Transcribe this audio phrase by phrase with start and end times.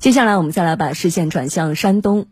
[0.00, 2.24] 接下来，我们再来把视线转向山东。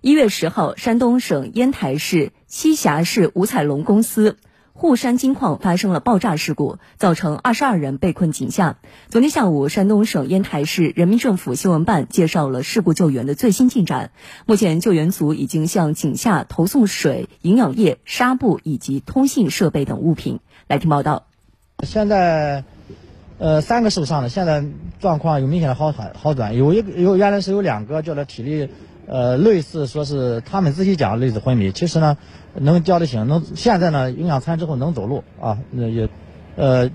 [0.00, 4.36] 一月十号，山东省烟台市栖霞市五彩龙公司
[4.72, 8.78] 沪山金矿发生了爆炸事故，造成二十二人被困井下。
[9.08, 14.12] 昨天下午，山东省烟台市人民政府新闻办介绍了事故救援的最新进展。
[14.46, 20.38] 目前，救援组已经向井下投送水、营养液、纱布以及通信设备等物品。
[20.68, 21.26] 来听报道。
[21.82, 22.62] 现在。
[23.38, 24.64] 呃，三个受伤的，现在
[24.98, 26.56] 状况有明显的好转，好转。
[26.56, 28.68] 有一个有原来是有两个叫他体力，
[29.06, 32.16] 呃，类似说是他们自己讲类似昏迷，其实呢
[32.54, 36.08] 能叫得醒，能现在呢营养餐之后能走路啊，也，
[36.56, 36.90] 呃，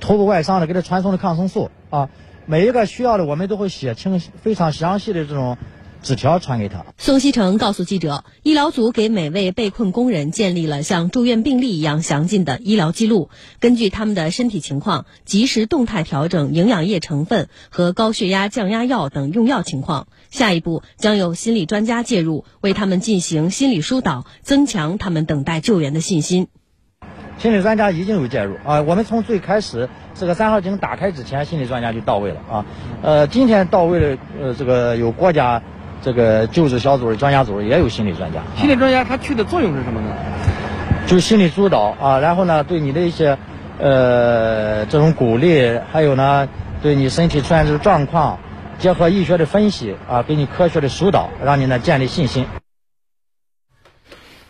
[0.00, 2.08] 头部外伤的给他传送的抗生素啊，
[2.46, 5.58] 每一个需要的我们都会写清非常详细的这种。
[6.02, 6.84] 纸条传给他。
[6.98, 13.30] 宋希成告诉记者，医疗组给每位被困工人建立了像住院病历一样详尽的医疗记录，
[13.60, 20.08] 根据他们的身体情况，及时动态调整营养液成分和高血压降压药等用药情况。
[20.30, 26.48] 下一步将有心理专家介入，为他们进行心理疏导，增强他们等待救援的信心。
[27.38, 32.66] 心理专家已经有介入啊，我们从最开始这个三号井打开之前，心理专家就到位了啊。
[33.02, 35.62] 呃，今天到位的呃，这个有国家。
[36.02, 38.42] 这个救治小组、专家组也有心理专家。
[38.56, 40.14] 心理专家他去的作用是什么呢？
[41.06, 43.38] 就是心理疏导啊，然后呢，对你的一些
[43.78, 46.48] 呃这种鼓励，还有呢，
[46.80, 48.38] 对你身体出现这个状况，
[48.78, 52.46] 结合医学的分析啊，给你科学的疏导，让你呢建立信心。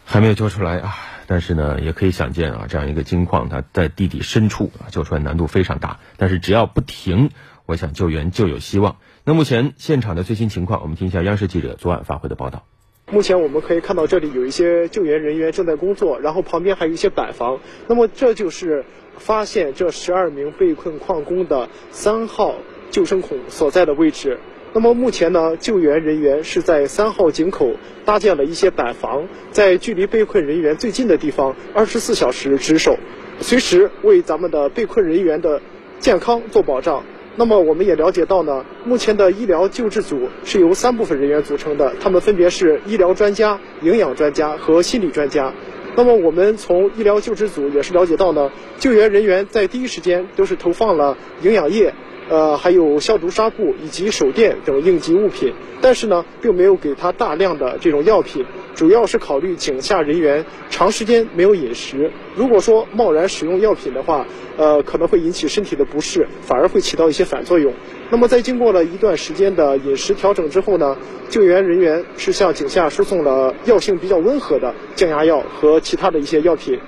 [0.05, 0.94] 还没有救出来啊，
[1.27, 6.00] 但是呢，也可以想见啊，这样一个金矿，它在地底深处啊，救出来难度非常大。
[6.19, 7.31] 但是只要不停，
[7.66, 8.96] 我想救援就有希望。
[9.24, 12.64] 那目前现场的最新情况，我们听一下央视记者昨晚发回的报道。
[13.10, 17.60] 目前我们可以看到这里有一些救援人员正在工作，然后旁边还有一些板房。
[17.88, 18.84] 那么这就是
[19.19, 22.54] 发现这十二名被困矿工的三号
[22.91, 24.38] 救生孔所在的位置。
[24.72, 27.74] 那么目前呢，救援人员是在三号井口
[28.06, 32.97] 搭建了一些板房，在距离被困人员最近的地方，二十四小时值守，
[33.41, 35.60] 随时为咱们的被困人员的
[35.98, 37.04] 健康做保障。
[37.37, 45.53] 那么我们也了解到呢，目前的医疗救治组是由三部分人员组成的，他们分别是医疗专家、营养专家和心理专家。
[45.97, 51.93] 那么我们从医疗救治组也是了解到呢，救援人员在第一时间都是投放了营养液。
[52.28, 58.44] 呃，还有消毒纱布以及手电等应急物品，但是呢，并没有给他大量的这种药品，
[58.75, 67.72] 主要是考虑井下人员长时间没有饮食，如果说贸然使用药品的话，呃，可能会引起身体的不适，反而会起到一些反作用。
[68.11, 70.97] 那么在经过了一段时间的饮食调整之后呢，
[71.28, 76.78] 救援人员是向井下输送了药性比较温和的降压药和其他的一些药品。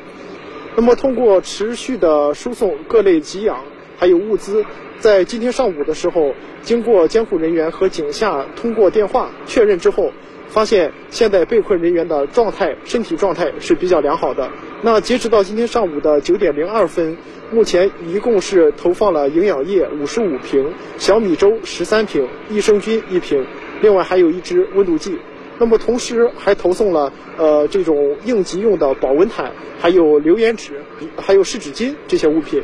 [0.77, 3.59] 那么通过持续的输送各类给养
[4.05, 4.63] 还有物资。
[5.01, 10.13] 在今天上午的时候，经过监护人员和井下通过电话确认之后，
[10.47, 14.51] 发现现在被困人员的状态、身体状态是比较良好的。
[14.83, 17.17] 那截止到今天上午的九点零二分，
[17.51, 23.43] 目前一共是投放了营养液五十五瓶、小米粥十三瓶、益生菌一瓶，
[23.81, 25.17] 另外还有一支温度计。
[25.59, 29.51] 那么同时还投送了呃这种应急用的保温毯，
[29.81, 30.83] 还有留言纸、
[31.17, 32.63] 还有湿纸巾这些物品。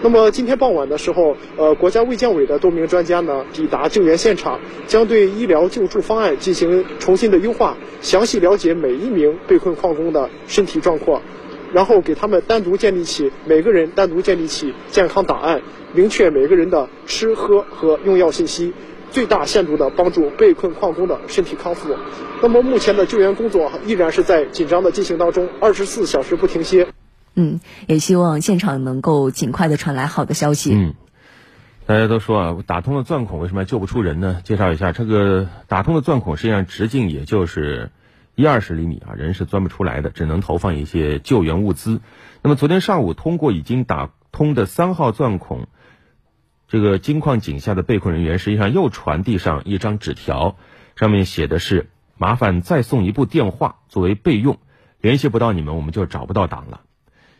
[0.00, 11.20] 那么今天傍晚的时候，呃，国家卫健委的多名专家呢抵达救援现场，将对医疗救助方案进行重新的优化，详细了解每一名被困矿工的身体状况，
[11.72, 15.60] 然后给他们单独建立起每个人单独建立起健康档案，
[15.92, 18.72] 明确每个人的吃喝和用药信息，
[19.10, 21.96] 最大限度的帮助被困矿工的身体康复。
[22.40, 26.86] 那么目前的救援工作依然是在紧张的进行当中，二十四小时不停歇。
[27.40, 30.74] 嗯，也希望现场能够尽快的传来好的消息。
[30.74, 30.94] 嗯，
[31.86, 34.40] 大家都说啊，打通了钻孔为什么救不出人呢？
[34.42, 37.92] 介绍一下，这个打通的钻孔实际上直径也就是
[38.34, 42.00] 一二十厘米啊，人是钻不出来的，只能投放一些救援物资。
[42.42, 45.68] 那么昨天上午通过已经打通的三号钻孔，
[46.66, 50.56] 这个金矿井下的被困人员实际上又传递上一张纸条，
[50.96, 54.58] 上面写的是：麻烦再送一部电话作为备用，
[55.00, 56.80] 联系不到你们，我们就找不到党了。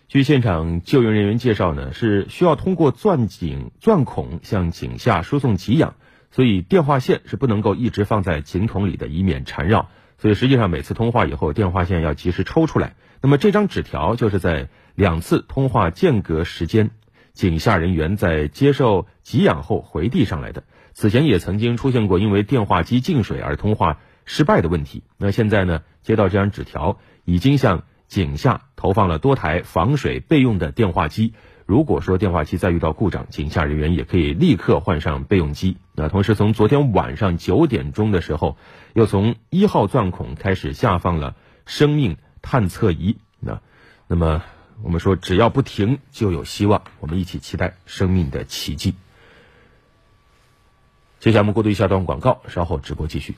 [0.09, 5.97] 据现场救援人员介绍呢，是需要通过钻井钻孔向井下输送给养，
[6.31, 9.91] 所以电话线是不能够一直放在井筒里的，以免缠绕。
[10.17, 12.95] 所以实际上每次通话以后，电话线要及时抽出来。
[13.21, 16.91] 那么这张纸条就是在两次通话间隔时间，
[17.35, 20.65] 井下人员在接受给养后回递上来的。
[20.95, 25.03] 此前也曾经出现过因为电话机进水而通话失败的问题。
[25.19, 27.85] 那现在呢，接到这张纸条，已经向。
[28.09, 31.35] 井下投放了多台防水备用的电话机，
[31.67, 35.77] 如果说电话机再遇到故障，井下人员也可以立刻换上备用机。
[35.95, 38.57] 那同时，从昨天晚上九点钟的时候，
[38.95, 43.19] 又从一号钻孔开始下放了生命探测仪。
[43.41, 43.61] 那，
[44.07, 44.43] 那么
[44.83, 46.83] 我们说，只要不停，就有希望。
[47.01, 48.95] 我们一起期待生命的奇迹。
[51.21, 53.35] 接下来我们过渡一下段广告，稍后直播继续。